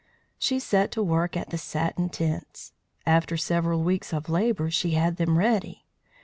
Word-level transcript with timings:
She 0.39 0.57
set 0.57 0.89
to 0.93 1.03
work 1.03 1.37
at 1.37 1.51
the 1.51 1.59
satin 1.59 2.09
tents. 2.09 2.73
After 3.05 3.37
several 3.37 3.83
weeks 3.83 4.13
of 4.15 4.29
labour 4.29 4.71
she 4.71 4.93
had 4.95 5.17
them 5.17 5.37
ready. 5.37 5.85